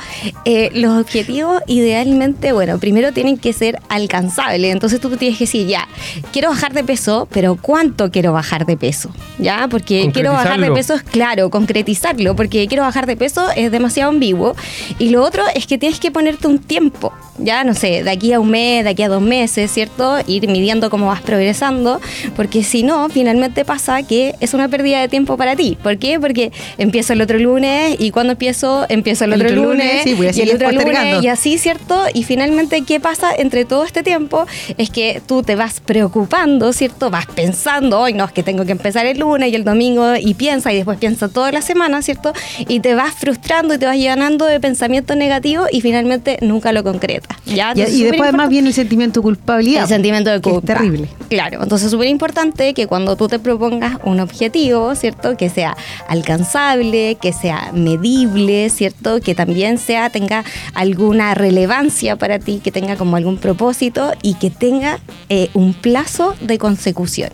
[0.46, 4.74] Eh, los objetivos idealmente, bueno, primero tienen que ser alcanzables.
[4.74, 5.88] Entonces tú tienes que decir, ya,
[6.32, 9.12] quiero bajar de peso, pero ¿cuánto quiero bajar de peso?
[9.38, 9.68] ¿Ya?
[9.70, 14.10] Porque quiero bajar de peso es claro, concretizarlo, porque quiero bajar de peso es demasiado
[14.10, 14.56] ambiguo.
[15.00, 18.34] Y lo otro es que tienes que ponerte un tiempo, ya no sé, de aquí
[18.34, 20.18] a un mes, de aquí a dos meses, ¿cierto?
[20.28, 22.00] Ir midiendo cómo vas progresando,
[22.36, 25.78] porque si no, finalmente pasa que es una pérdida de tiempo para ti.
[25.82, 26.20] ¿Por qué?
[26.20, 30.04] Porque empiezo el otro lunes y cuando empiezo, empiezo el El otro otro lunes, lunes,
[30.04, 32.04] sí, voy a y el otro lunes, y así, ¿cierto?
[32.14, 34.46] Y finalmente, ¿qué pasa entre todo este tiempo?
[34.78, 37.10] Es que tú te vas preocupando, ¿cierto?
[37.10, 40.34] Vas pensando, hoy no, es que tengo que empezar el lunes y el domingo, y
[40.34, 42.34] piensa, y después piensa toda la semana, ¿cierto?
[42.68, 46.84] Y te vas frustrando y te vas llenando de pensamientos negativos y finalmente nunca lo
[46.84, 47.38] concretas.
[47.46, 47.74] ¿ya?
[47.76, 49.84] Y, Entonces, y después además viene el sentimiento de culpabilidad.
[49.84, 50.74] el sentimiento de que es culpa.
[50.76, 51.08] terrible.
[51.30, 55.36] Claro, entonces es súper importante que cuando tú te propongas un objetivo, ¿cierto?
[55.36, 55.76] Que sea
[56.08, 59.20] alcanzable, que sea medible, ¿cierto?
[59.20, 60.44] Que también sea, tenga
[60.74, 66.36] alguna relevancia para ti, que tenga como algún propósito y que tenga eh, un plazo
[66.42, 67.30] de consecución.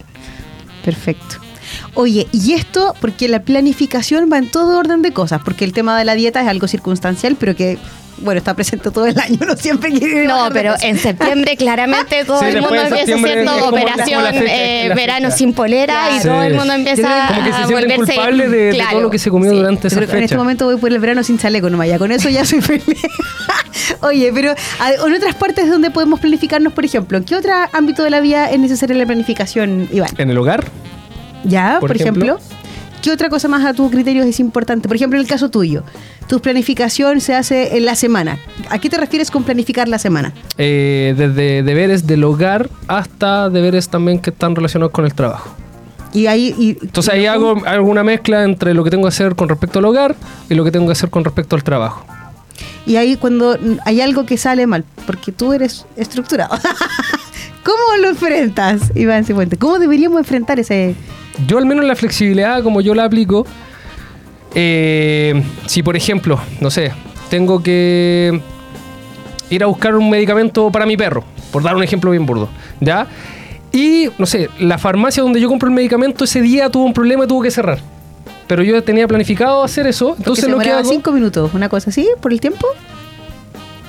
[0.83, 1.46] Perfecto.
[1.99, 5.97] Oye, y esto, porque la planificación va en todo orden de cosas, porque el tema
[5.97, 7.79] de la dieta es algo circunstancial, pero que
[8.19, 12.39] bueno, está presente todo el año, no siempre quiere No, pero en septiembre claramente todo
[12.39, 14.45] Sí, el mundo empieza haciendo la- operación la fecha,
[14.85, 15.37] eh, verano fecha.
[15.37, 16.27] sin polera y Sí.
[16.27, 19.19] todo el mundo empieza Como que se a sienten volverse culpables de, todo lo que
[19.19, 19.57] se comió sí.
[19.57, 20.37] durante esa creo que en este fecha.
[20.39, 22.85] momento voy por el verano sin chaleco nomás, ya con eso ya soy feliz.
[24.01, 24.53] Oye, pero
[25.05, 28.49] en otras partes donde podemos planificarnos, por ejemplo, ¿en qué otro ámbito de la vida
[28.51, 30.09] es necesaria la planificación, Iván?
[30.17, 30.65] En el hogar,
[31.43, 31.77] ¿Ya?
[31.79, 32.25] Por, Por ejemplo?
[32.25, 32.57] ejemplo.
[33.01, 34.87] ¿Qué otra cosa más a tu criterio es importante?
[34.87, 35.83] Por ejemplo, en el caso tuyo,
[36.27, 38.37] tu planificación se hace en la semana.
[38.69, 40.33] ¿A qué te refieres con planificar la semana?
[40.57, 45.55] eh, desde deberes del hogar hasta deberes también que están relacionados con el trabajo.
[46.11, 49.47] Y ahí, y, Entonces ahí hago alguna mezcla entre lo que tengo que hacer con
[49.47, 50.15] respecto al hogar
[50.49, 52.03] y lo que tengo que hacer con respecto al trabajo.
[52.87, 56.57] y ahí cuando hay algo que sale mal, porque tú eres estructurado.
[57.63, 59.59] ¿Cómo lo enfrentas, Iván Cifuentes?
[59.59, 60.95] ¿Cómo deberíamos enfrentar ese...
[61.45, 63.45] Yo al menos la flexibilidad como yo la aplico,
[64.55, 66.91] eh, si por ejemplo, no sé,
[67.29, 68.41] tengo que
[69.49, 73.07] ir a buscar un medicamento para mi perro, por dar un ejemplo bien burdo, ¿ya?
[73.71, 77.25] Y, no sé, la farmacia donde yo compro el medicamento ese día tuvo un problema
[77.25, 77.79] y tuvo que cerrar.
[78.47, 80.89] Pero yo tenía planificado hacer eso, Porque entonces se lo que hago...
[80.89, 82.65] cinco minutos, una cosa así, por el tiempo.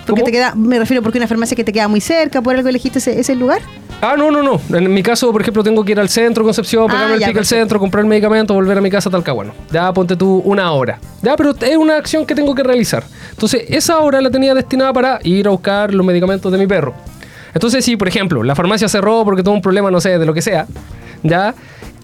[0.05, 0.25] Porque ¿Cómo?
[0.25, 2.99] te queda, me refiero porque una farmacia que te queda muy cerca, por algo elegiste
[2.99, 3.63] ese, ese lugar.
[4.01, 4.61] Ah, no, no, no.
[4.77, 7.39] En mi caso, por ejemplo, tengo que ir al centro, Concepción, Ah, pegarme el pique
[7.39, 9.53] al centro, comprar el medicamento, volver a mi casa, Talcahuano.
[9.73, 11.01] Ya ponte tú una hora.
[11.21, 13.03] Ya, pero es una acción que tengo que realizar.
[13.31, 16.95] Entonces, esa hora la tenía destinada para ir a buscar los medicamentos de mi perro.
[17.53, 20.33] Entonces, si, por ejemplo, la farmacia cerró porque tuvo un problema, no sé, de lo
[20.33, 20.67] que sea,
[21.25, 21.55] ya,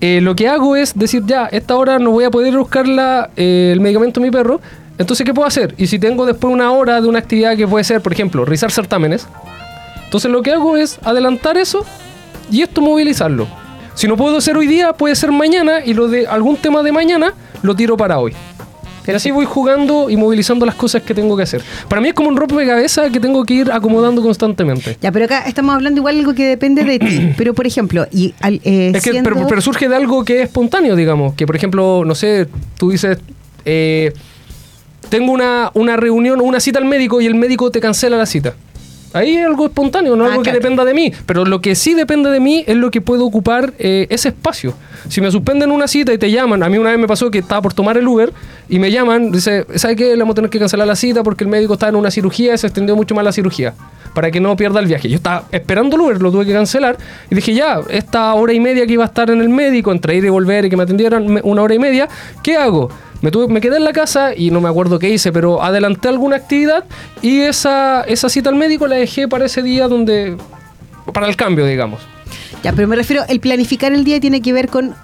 [0.00, 2.58] eh, lo que hago es decir, ya, esta hora no voy a poder ir a
[2.58, 4.60] buscar la, eh, el medicamento de mi perro.
[4.98, 5.74] Entonces, ¿qué puedo hacer?
[5.76, 8.72] Y si tengo después una hora de una actividad que puede ser, por ejemplo, realizar
[8.72, 9.28] certámenes,
[10.14, 11.84] entonces lo que hago es adelantar eso
[12.48, 13.48] y esto movilizarlo.
[13.94, 16.92] Si no puedo hacer hoy día, puede ser mañana y lo de algún tema de
[16.92, 18.32] mañana lo tiro para hoy.
[19.08, 21.62] Y así voy jugando y movilizando las cosas que tengo que hacer.
[21.88, 24.96] Para mí es como un rompecabezas que tengo que ir acomodando constantemente.
[25.02, 27.32] Ya, pero acá estamos hablando igual de algo que depende de ti.
[27.36, 30.42] Pero, por ejemplo, y al, eh, Es que, siendo- pero, pero surge de algo que
[30.42, 31.34] es espontáneo, digamos.
[31.34, 32.46] Que, por ejemplo, no sé,
[32.78, 33.18] tú dices,
[33.64, 34.12] eh,
[35.08, 38.26] tengo una, una reunión o una cita al médico y el médico te cancela la
[38.26, 38.54] cita.
[39.14, 40.58] Ahí es algo espontáneo, no Ah, algo claro.
[40.58, 41.12] que dependa de mí.
[41.24, 44.74] Pero lo que sí depende de mí es lo que puedo ocupar eh, ese espacio.
[45.08, 47.38] Si me suspenden una cita y te llaman, a mí una vez me pasó que
[47.38, 48.32] estaba por tomar el Uber
[48.68, 50.04] y me llaman, dice, ¿sabe qué?
[50.12, 52.54] Le vamos a tener que cancelar la cita porque el médico está en una cirugía
[52.54, 53.74] y se extendió mucho más la cirugía
[54.14, 55.08] para que no pierda el viaje.
[55.08, 56.96] Yo estaba esperando el Uber, lo tuve que cancelar
[57.30, 60.16] y dije, ya, esta hora y media que iba a estar en el médico, entre
[60.16, 62.08] ir y volver y que me atendieran una hora y media,
[62.42, 62.88] ¿qué hago?
[63.48, 66.84] Me, quedé en la casa y no me acuerdo qué hice, pero adelanté alguna actividad
[67.22, 70.36] y esa, esa cita al médico la dejé para ese día donde...
[71.12, 72.02] para el cambio, digamos.
[72.62, 74.94] Ya, pero me refiero, el planificar el día tiene que ver con,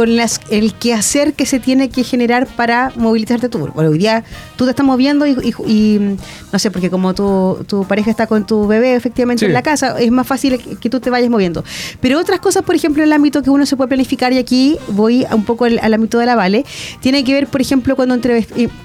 [0.00, 3.58] con las, el quehacer que se tiene que generar para movilizarte tú.
[3.74, 4.24] Bueno, hoy día
[4.56, 6.16] tú te estás moviendo y, y- y,
[6.50, 9.44] no sé, porque como tu, tu pareja está con tu bebé efectivamente Sí.
[9.44, 11.64] en la casa, es más fácil que, que tú te vayas moviendo.
[12.00, 14.78] Pero otras cosas, por ejemplo, en el ámbito que uno se puede planificar, y aquí
[14.88, 16.64] voy un poco al, al ámbito de la Vale,
[17.00, 18.18] tiene que ver, por ejemplo, cuando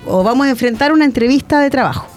[0.08, 2.08] o vamos a enfrentar una entrevista de trabajo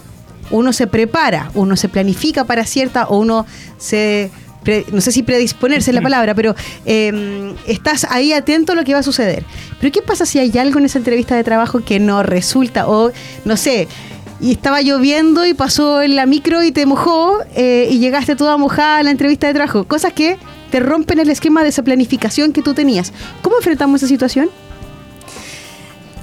[0.50, 3.44] uno se prepara, uno se planifica para cierta o uno
[3.76, 4.30] se...
[4.68, 6.54] pre- no sé si predisponerse es la palabra, pero
[6.84, 9.42] eh, estás ahí atento a lo que va a suceder.
[9.80, 12.86] Pero ¿qué pasa si hay algo en esa entrevista de trabajo que no resulta?
[12.86, 13.10] O,
[13.46, 13.88] no sé,
[14.42, 18.58] y estaba lloviendo y pasó en la micro y te mojó eh, y llegaste toda
[18.58, 19.84] mojada a la entrevista de trabajo.
[19.84, 20.36] Cosas que
[20.70, 23.14] te rompen el esquema de esa planificación que tú tenías.
[23.40, 24.50] ¿Cómo enfrentamos esa situación?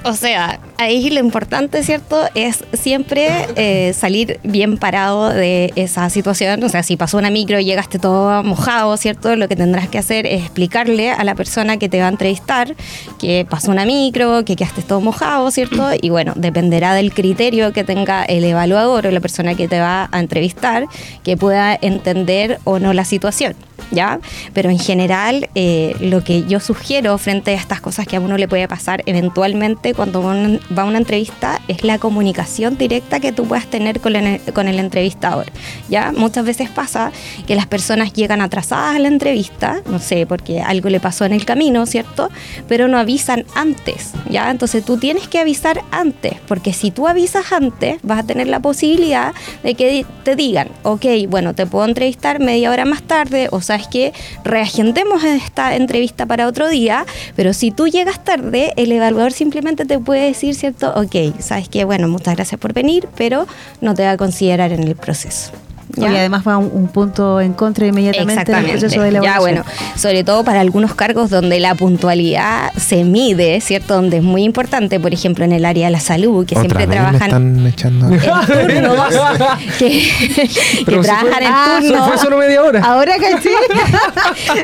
[0.04, 2.20] O sea, ahí lo importante, ¿cierto?
[2.34, 6.62] Es siempre eh, salir bien parado de esa situación.
[6.64, 9.34] O sea, si pasó una micro y llegaste todo mojado, ¿cierto?
[9.36, 12.74] Lo que tendrás que hacer es explicarle a la persona que te va a entrevistar
[13.18, 15.90] que pasó una micro, que quedaste todo mojado, ¿cierto?
[16.00, 20.08] Y bueno, dependerá del criterio que tenga el evaluador o la persona que te va
[20.12, 20.86] a entrevistar,
[21.22, 23.54] que pueda entender o no la situación.
[23.92, 24.18] ¿Ya?
[24.52, 28.36] Pero en general, eh, lo que yo sugiero frente a estas cosas que a uno
[28.36, 33.32] le puede pasar eventualmente cuando una- va a una entrevista es la comunicación directa que
[33.32, 35.46] tú puedas tener con el, con el entrevistador.
[35.88, 36.12] ¿Ya?
[36.12, 37.12] Muchas veces pasa
[37.46, 41.32] que las personas llegan atrasadas a la entrevista, no sé, porque algo le pasó en
[41.32, 42.30] el camino, ¿cierto?
[42.68, 44.50] Pero no avisan antes, ¿ya?
[44.50, 48.60] Entonces tú tienes que avisar antes, porque si tú avisas antes, vas a tener la
[48.60, 53.60] posibilidad de que te digan, ok, bueno, te puedo entrevistar media hora más tarde, o
[53.60, 54.12] sabes que
[54.44, 59.98] reagendemos esta entrevista para otro día, pero si tú llegas tarde, el evaluador simplemente te
[59.98, 60.92] puede decir, ¿cierto?
[60.94, 63.46] Ok, sabes que, bueno, muchas gracias por venir, pero
[63.80, 65.52] no te va a considerar en el proceso.
[65.96, 66.12] ¿Ya?
[66.12, 69.34] Y además va un, un punto en contra inmediatamente del proceso de elaboración.
[69.34, 69.64] Ya, bueno,
[69.96, 73.94] sobre todo para algunos cargos donde la puntualidad se mide, ¿cierto?
[73.94, 76.78] Donde es muy importante, por ejemplo, en el área de la salud, que Otra siempre
[76.86, 78.06] vez me trabajan están echando.
[78.12, 78.20] en
[78.82, 79.08] turnos,
[79.78, 79.88] que,
[80.34, 82.08] que si trabajan fue- en Ah, turnos.
[82.08, 82.80] fue solo media hora.
[82.84, 83.50] Ahora caché.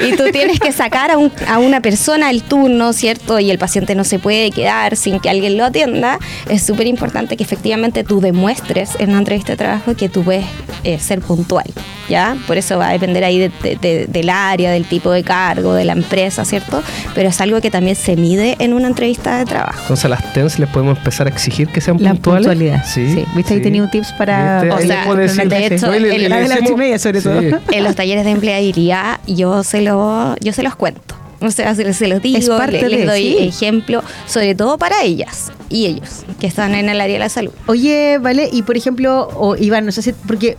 [0.06, 3.38] y tú tienes que sacar a, un- a una persona el turno, ¿cierto?
[3.38, 6.18] Y el paciente no se puede quedar sin que alguien lo atienda.
[6.48, 10.44] Es súper importante que efectivamente tú demuestres en una entrevista de trabajo que tú puedes
[10.84, 11.64] eh, ser puntual,
[12.08, 12.36] ¿ya?
[12.46, 15.74] Por eso va a depender ahí de- de- de- del área, del tipo de cargo,
[15.74, 16.82] de la empresa, ¿cierto?
[17.14, 19.78] Pero es algo que también se mide en una entrevista de trabajo.
[19.82, 22.46] Entonces a las TENS les podemos empezar a exigir que sean La puntuales.
[22.48, 22.84] puntualidad.
[22.84, 23.24] Sí.
[23.34, 23.54] ¿Viste?
[23.54, 24.62] Ahí tenía un tips para-.
[24.74, 27.40] O sea, decir- de hecho, le la media, sobre todo.
[27.72, 31.14] En los talleres de empleabilidad yo se, lo, yo se los cuento.
[31.40, 33.36] O sea, se, se los Es digo, parte le- les doy sí.
[33.48, 37.50] ejemplo, sobre todo para ellas y ellos, que están en el área de la salud.
[37.66, 40.56] Oye, vale, y por ejemplo, o Iván, no sé si, porque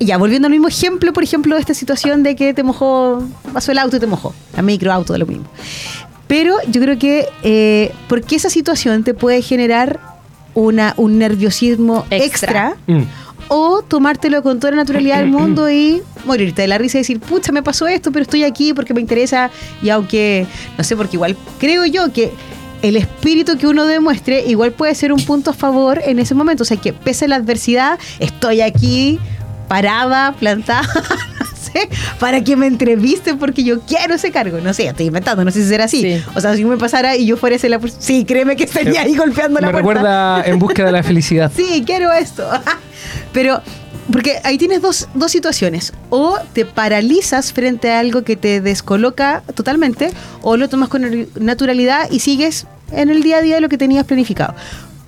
[0.00, 3.72] ya volviendo al mismo ejemplo, por ejemplo, de esta situación de que te mojó, pasó
[3.72, 5.44] el auto y te mojó, la micro, auto, de lo mismo.
[6.26, 10.00] Pero yo creo que, eh, porque esa situación te puede generar
[10.54, 12.76] una, un nerviosismo extra, Extra.
[12.86, 13.02] Mm.
[13.48, 17.20] o tomártelo con toda la naturalidad del mundo y morirte de la risa y decir,
[17.20, 19.50] pucha, me pasó esto, pero estoy aquí porque me interesa.
[19.82, 20.46] Y aunque,
[20.78, 22.32] no sé, porque igual creo yo que
[22.82, 26.62] el espíritu que uno demuestre igual puede ser un punto a favor en ese momento.
[26.62, 29.18] O sea, que pese a la adversidad, estoy aquí
[29.70, 30.82] parada, plantada.
[31.38, 34.58] no sé, Para que me entrevisten porque yo quiero ese cargo.
[34.60, 36.02] No sé, estoy inventando, no sé si será así.
[36.02, 36.24] Sí.
[36.34, 39.14] O sea, si me pasara y yo fuera ese la Sí, créeme que estaría ahí
[39.14, 40.00] golpeando la Me puerta.
[40.02, 41.52] recuerda En búsqueda de la felicidad.
[41.56, 42.44] Sí, quiero esto.
[43.32, 43.62] Pero,
[44.10, 45.92] porque ahí tienes dos, dos situaciones.
[46.08, 50.10] O te paralizas frente a algo que te descoloca totalmente,
[50.42, 53.78] o lo tomas con naturalidad y sigues en el día a día de lo que
[53.78, 54.56] tenías planificado.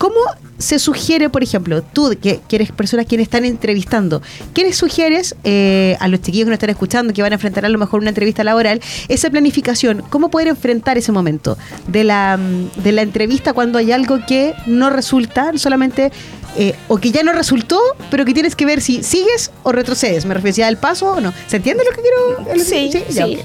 [0.03, 0.19] ¿Cómo
[0.59, 4.21] se sugiere, por ejemplo, tú que, que eres personas quienes están entrevistando,
[4.53, 7.65] qué les sugieres eh, a los chiquillos que nos están escuchando, que van a enfrentar
[7.65, 12.37] a lo mejor una entrevista laboral, esa planificación, cómo poder enfrentar ese momento de la,
[12.37, 16.11] mm, de la entrevista cuando hay algo que no resulta, solamente,
[16.57, 20.27] eh, o que ya no resultó, pero que tienes que ver si sigues o retrocedes?
[20.27, 21.33] Me refiero si da el paso o no.
[21.47, 22.65] ¿Se entiende lo que quiero?
[22.65, 23.15] Sí, sí.
[23.15, 23.39] Ya, ok.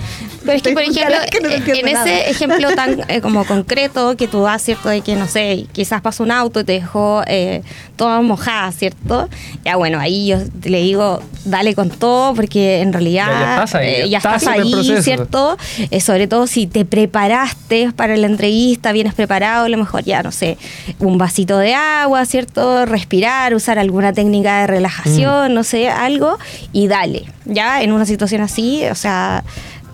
[0.47, 2.05] Pero es que, por ejemplo, que no te eh, en nada.
[2.09, 4.89] ese ejemplo tan eh, como concreto que tú das, ¿cierto?
[4.89, 7.61] De que, no sé, quizás pasó un auto y te dejó eh,
[7.95, 9.29] toda mojada, ¿cierto?
[9.63, 13.75] Ya, bueno, ahí yo le digo, dale con todo, porque en realidad Ya- ya estás
[13.75, 15.01] ahí, eh, ya estás ahí.
[15.03, 15.57] ¿cierto?
[15.91, 20.23] Eh, sobre todo si te preparaste para la entrevista, vienes preparado, a lo mejor ya,
[20.23, 20.57] no sé,
[20.99, 22.85] un vasito de agua, ¿cierto?
[22.85, 26.37] Respirar, usar alguna técnica de relajación, no sé, algo,
[26.71, 27.25] y dale.
[27.45, 29.43] Ya, en una situación así, o sea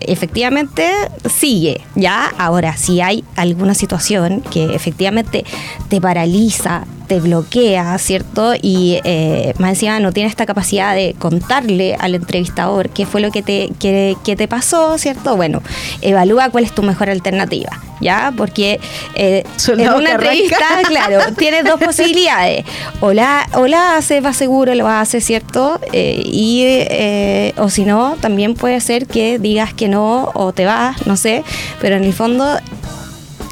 [0.00, 0.90] efectivamente
[1.28, 2.32] sigue, ¿ya?
[2.38, 5.44] Ahora, si hay alguna situación que efectivamente
[5.88, 8.54] te paraliza, te bloquea, ¿cierto?
[8.60, 13.30] Y eh, más encima no tiene esta capacidad de contarle al entrevistador qué fue lo
[13.30, 15.36] que te, que, que te pasó, ¿cierto?
[15.36, 15.62] Bueno,
[16.00, 18.32] evalúa cuál es tu mejor alternativa, ¿ya?
[18.36, 18.80] Porque
[19.14, 20.12] eh, en una arranca.
[20.12, 22.64] entrevista, claro, tienes dos posibilidades.
[23.00, 25.80] O la, o la haces, va seguro, lo haces, ¿cierto?
[25.92, 30.64] Eh, y, eh, o si no, también puede ser que digas que no o te
[30.64, 31.44] vas, no sé.
[31.80, 32.58] Pero en el fondo,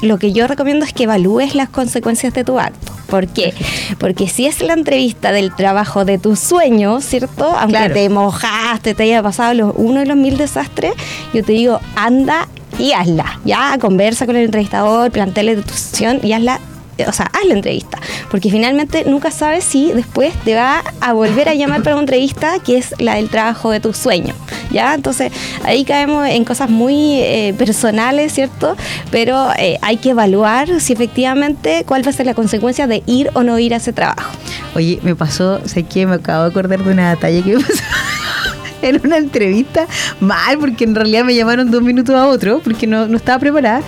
[0.01, 2.92] lo que yo recomiendo es que evalúes las consecuencias de tu acto.
[3.13, 3.53] ¿Por qué?
[3.99, 7.45] Porque si es la entrevista del trabajo de tus sueños, ¿cierto?
[7.45, 7.93] Aunque Claro.
[7.93, 10.93] te mojaste, te haya pasado los, uno de los mil desastres,
[11.31, 12.47] yo te digo, anda
[12.79, 13.39] y hazla.
[13.45, 16.59] Ya, conversa con el entrevistador, planteale tu situación y hazla.
[17.07, 17.99] O sea, haz la entrevista.
[18.29, 22.59] Porque finalmente nunca sabes si después te va a volver a llamar para una entrevista
[22.59, 24.35] que es la del trabajo de tus sueños.
[24.71, 24.93] ¿Ya?
[24.93, 25.31] Entonces
[25.63, 28.75] ahí caemos en cosas muy eh, personales, ¿cierto?
[29.11, 33.29] Pero eh, hay que evaluar si efectivamente cuál va a ser la consecuencia de ir
[33.33, 34.31] o no ir a ese trabajo.
[34.75, 37.83] Oye, me pasó, sé que me acabo de acordar de una talla que me pasó
[38.81, 39.87] en una entrevista
[40.19, 43.39] mal, porque en realidad me llamaron de un minuto a otro, porque no, no estaba
[43.39, 43.81] preparada.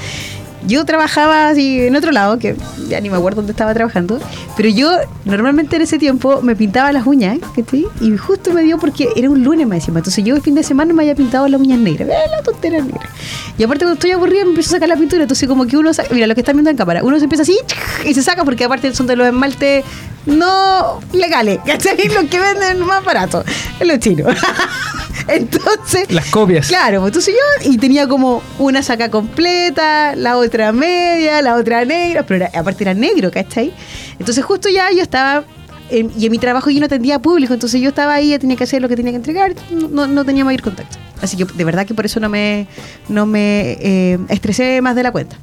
[0.68, 2.56] Yo trabajaba así en otro lado, que
[2.88, 4.20] ya ni me acuerdo dónde estaba trabajando,
[4.58, 4.92] pero yo
[5.26, 7.86] normalmente en ese tiempo me pintaba las uñas, ¿cachai?
[8.02, 10.00] Y justo me dio porque era un lunes más encima.
[10.00, 12.82] Entonces yo el fin de semana me había pintado las uñas negras, eh, la tontera
[12.82, 13.10] negra.
[13.58, 15.94] Y aparte cuando estoy aburrida me empiezo a sacar la pintura, entonces como que uno
[15.94, 17.58] saca, mira lo que están viendo en cámara, uno se empieza así
[18.06, 19.86] y se saca porque aparte son de los esmaltes
[20.26, 22.08] no legales, ¿cachai?
[22.14, 23.44] Los que venden más barato,
[23.82, 24.36] los chinos.
[25.28, 26.68] Entonces, Las copias.
[26.68, 31.84] Claro, pues entonces yo y tenía como una saca completa, la otra media, la otra
[31.86, 33.74] negra, pero era- aparte era negro, ¿cachai?
[34.20, 35.44] Entonces justo ya yo estaba,
[35.90, 38.64] en- y en mi trabajo yo no atendía público, entonces yo estaba ahí, tenía que
[38.66, 40.98] hacer lo que tenía que entregar, no, no tenía mayor contacto.
[41.22, 42.68] Así que de verdad que por eso no me,
[43.10, 45.38] no me eh, estresé más de la cuenta.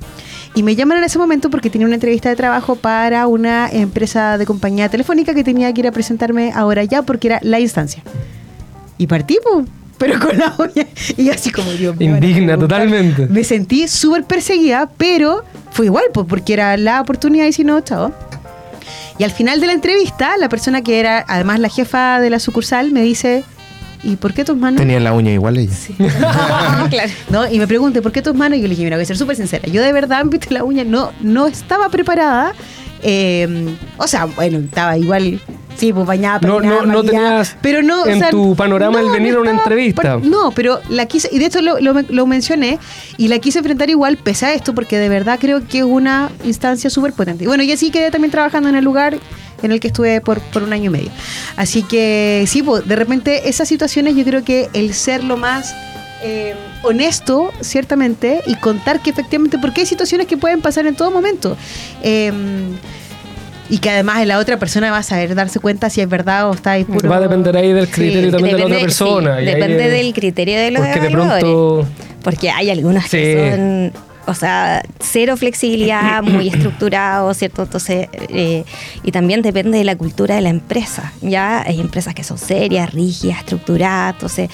[0.54, 4.36] Y me llaman en ese momento porque tenía una entrevista de trabajo para una empresa
[4.36, 8.02] de compañía telefónica que tenía que ir a presentarme ahora ya porque era la instancia.
[8.98, 9.66] Y partí, pues,
[9.98, 10.86] pero con la uña.
[11.16, 12.16] Y así como Dios mío.
[12.16, 13.26] Indigna, totalmente.
[13.26, 17.80] Me sentí súper perseguida, pero fue igual, pues, porque era la oportunidad y si no,
[17.80, 18.12] chao.
[19.18, 22.38] Y al final de la entrevista, la persona que era además la jefa de la
[22.38, 23.44] sucursal me dice,
[24.02, 24.80] ¿y por qué tus manos?
[24.80, 25.72] Tenía la uña igual ella.
[25.72, 25.94] Sí.
[26.90, 27.12] claro.
[27.30, 27.48] ¿No?
[27.48, 28.58] Y me pregunté, ¿por qué tus manos?
[28.58, 29.68] Y yo le dije, mira, voy a ser súper sincera.
[29.68, 32.54] Yo de verdad, visto la uña, no, no estaba preparada.
[33.02, 35.40] Eh, o sea, bueno, estaba igual,
[35.82, 39.00] sí, pues bañada, No, peinada, no, no tenías pero no, o en sea, tu panorama
[39.00, 40.18] el venir a una entrevista.
[40.22, 42.78] no, pero la quise, y de hecho lo, lo- lo mencioné,
[43.16, 46.30] y la quise enfrentar igual, pese a esto, porque de verdad creo que es una
[46.44, 47.42] instancia súper potente.
[47.42, 49.18] Y bueno, y así quedé también trabajando en el lugar
[49.60, 51.10] en el que estuve por, por un año y medio.
[51.56, 55.74] Así que sí, pues, de repente esas situaciones yo creo que el ser lo más
[56.22, 61.10] eh, honesto, ciertamente, y contar que efectivamente, porque hay situaciones que pueden pasar en todo
[61.10, 61.56] momento.
[62.04, 62.32] Eh,
[63.72, 66.52] y que además la otra persona va a saber darse cuenta si es verdad o
[66.52, 67.08] está ahí puro...
[67.08, 69.38] Va a depender ahí del criterio también de la otra persona.
[69.38, 71.88] sí, y ahí depende del criterio de los Porque de pronto.
[72.22, 73.16] Porque hay algunas Sí.
[73.16, 73.92] que son,
[74.26, 77.62] o sea, cero flexibilidad, muy estructurado, ¿cierto?
[77.62, 78.64] Entonces, eh,
[79.04, 81.10] y también depende de la cultura de la empresa.
[81.22, 84.50] Ya hay empresas que son serias, rígidas, estructuradas, entonces,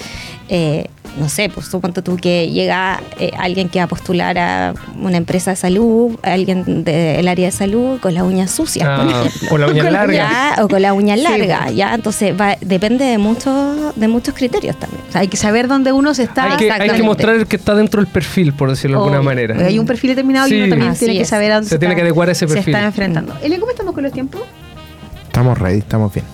[0.47, 0.85] eh,
[1.17, 5.17] no sé, pues suponte tú que llega eh, alguien que va a postular a una
[5.17, 9.49] empresa de salud, alguien del área de salud con las uñas sucias, por Ah, ejemplo.
[9.49, 10.13] con la uña larga.
[10.55, 11.75] Ya, o con la uña Sí, larga, pues.
[11.75, 15.01] ya, entonces va, depende de muchos, de muchos criterios también.
[15.09, 16.51] O sea, hay que saber dónde uno se está...
[16.51, 19.55] Hay que, hay que mostrar que está dentro del perfil, por decirlo de alguna manera.
[19.65, 21.95] Hay un perfil determinado y uno también Así tiene que saber a dónde Se tiene
[21.95, 22.73] que adecuar a ese Se perfil.
[22.75, 23.35] está enfrentando.
[23.41, 24.41] Elia, ¿cómo estamos con los tiempos?
[25.27, 26.25] Estamos ready, estamos bien.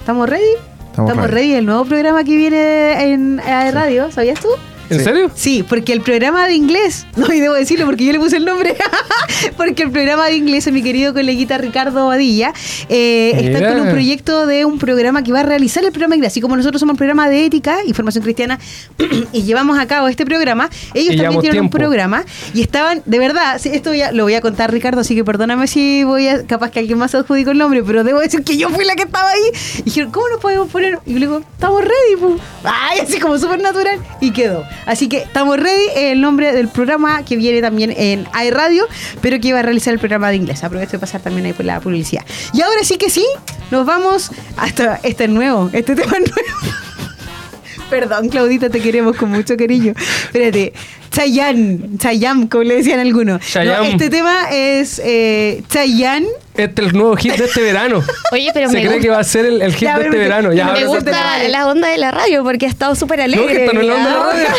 [0.00, 0.73] ¿Estamos ready?
[0.96, 1.54] Estamos ready.
[1.54, 4.48] El nuevo programa que viene en radio, ¿sabías tú?
[4.94, 5.04] ¿En Sí.
[5.04, 5.30] serio?
[5.34, 8.44] Sí, porque el programa de inglés, no, y debo decirlo porque yo le puse el
[8.44, 8.76] nombre,
[9.56, 12.52] porque el programa de inglés mi querido coleguita Ricardo Badilla
[12.88, 16.16] eh, está con un proyecto de un programa que va a realizar el programa de
[16.16, 16.32] inglés.
[16.32, 18.58] Así como nosotros somos el programa de ética y formación cristiana
[19.32, 23.18] y llevamos a cabo este programa, ellos Y también tienen un programa y estaban, de
[23.18, 26.70] verdad, esto ya lo voy a contar Ricardo, así que perdóname si voy a, capaz
[26.70, 29.30] que alguien más adjudicó el nombre, pero debo decir que yo fui la que estaba
[29.30, 29.40] ahí.
[29.78, 30.98] Y dijeron, ¿cómo nos podemos poner?
[31.06, 32.38] Y yo le digo, estamos ready, pu".
[32.64, 33.98] Ay, así como súper natural.
[34.20, 34.64] Y quedó.
[34.86, 38.86] Así que estamos ready, el nombre del programa que viene también en iRadio,
[39.20, 40.64] pero que iba a realizar el programa de inglés.
[40.64, 42.24] Aprovecho de pasar también ahí por la publicidad.
[42.52, 43.24] Y ahora sí que sí,
[43.70, 46.74] nos vamos hasta este es nuevo, este tema nuevo.
[47.90, 49.94] Perdón, Claudita, te queremos con mucho cariño.
[50.24, 50.72] Espérate.
[51.10, 53.40] Chayanne, Chayanne, como le decían algunos.
[53.54, 56.26] No, este tema es eh, Chayanne.
[56.56, 58.02] Este es el nuevo hit de este verano.
[58.32, 60.04] Oye, pero Se me cree gusta- que va a ser el, el hit Ya, de
[60.04, 60.52] este verano.
[60.52, 63.46] Ya, me gusta- gusta la onda de la radio porque ha estado súper No, alegre.
[63.46, 64.46] que está en la onda de la radio.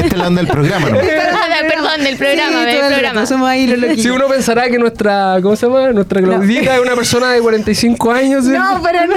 [0.00, 0.98] Esta es la onda del programa, ¿no?
[1.42, 3.26] Ah, Perdón, del programa, Sí, del programa.
[3.26, 4.00] somos ahí los.
[4.00, 5.90] Si uno pensará que nuestra, ¿cómo se llama?
[5.90, 8.44] Nuestra Claudita es una persona de 45 años.
[8.44, 8.50] ¿sí?
[8.52, 9.14] No, pero no.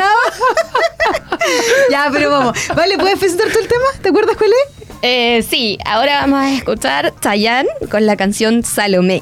[1.90, 2.58] ya, pero vamos.
[2.76, 3.86] Vale, ¿puedes presentar tú el tema?
[4.02, 4.84] ¿Te acuerdas cuál es?
[5.04, 9.22] Eh, sí, ahora vamos a escuchar Chayanne con la canción Salomé.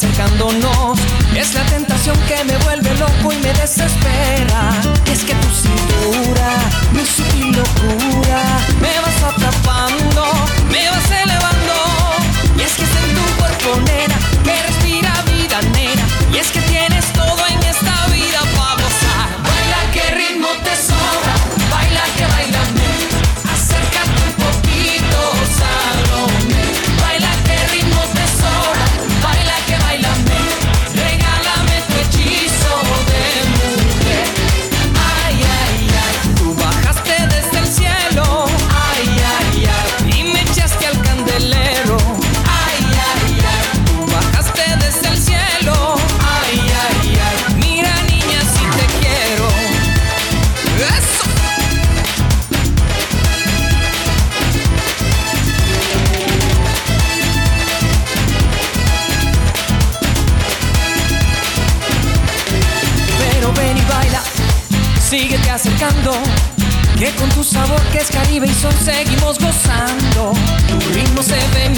[0.00, 0.98] acercándonos.
[1.36, 3.99] Es la tentación que me vuelve loco y me desespera.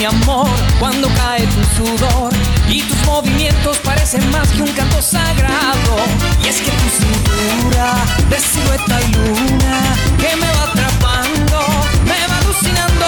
[0.03, 0.49] mi amor,
[0.79, 2.33] cuando cae tu sudor
[2.67, 5.95] y tus movimientos parecen más que un canto sagrado.
[6.43, 7.93] Y es que tu cintura
[8.29, 11.59] de silueta y luna que me va atrapando,
[12.03, 13.05] me va alucinando.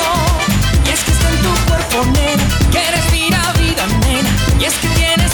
[0.85, 4.29] Y es que está en tu cuerpo, nena, que eres vida, vida, nena.
[4.61, 5.33] Y es que tienes